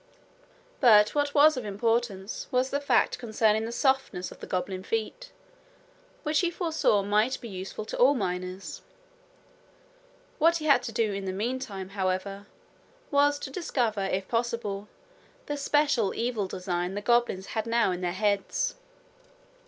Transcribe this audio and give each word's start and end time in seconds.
But 0.79 1.13
what 1.13 1.35
was 1.35 1.57
of 1.57 1.63
importance 1.63 2.47
was 2.49 2.71
the 2.71 2.81
fact 2.81 3.19
concerning 3.19 3.65
the 3.65 3.71
softness 3.71 4.31
of 4.31 4.39
the 4.39 4.47
goblin 4.47 4.81
feet, 4.81 5.31
which 6.23 6.39
he 6.39 6.49
foresaw 6.49 7.03
might 7.03 7.39
be 7.39 7.47
useful 7.47 7.85
to 7.85 7.97
all 7.99 8.15
miners. 8.15 8.81
What 10.39 10.57
he 10.57 10.65
had 10.65 10.81
to 10.89 10.91
do 10.91 11.13
in 11.13 11.25
the 11.25 11.31
meantime, 11.31 11.89
however, 11.89 12.47
was 13.11 13.37
to 13.37 13.51
discover, 13.51 14.01
if 14.01 14.27
possible, 14.27 14.87
the 15.45 15.55
special 15.55 16.15
evil 16.15 16.47
design 16.47 16.95
the 16.95 17.01
goblins 17.01 17.45
had 17.53 17.67
now 17.67 17.91
in 17.91 18.01
their 18.01 18.11
heads. 18.13 18.73